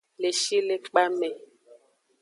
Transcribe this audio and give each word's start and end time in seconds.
Le 0.21 0.29
shilekpa 0.41 1.01
me. 1.19 1.29